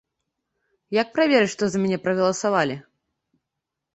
Як 1.01 1.07
праверыць, 1.17 1.51
што 1.55 1.63
за 1.73 1.77
мяне 1.83 1.99
прагаласавалі? 2.05 2.75